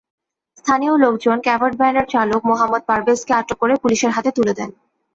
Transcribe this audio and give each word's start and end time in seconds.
স্থানীয় 0.57 0.93
লোকজন 0.97 1.37
কাভার্ডভ্যানের 1.47 2.05
চালক 2.13 2.41
মোহাম্মদ 2.49 2.83
পারভেজকে 2.89 3.31
আটক 3.33 3.57
করে 3.61 3.73
পুলিশের 3.83 4.11
হাতে 4.11 4.29
তুলে 4.37 4.53
দেন। 4.53 4.69